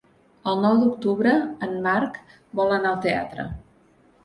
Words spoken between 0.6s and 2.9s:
nou d'octubre en Marc vol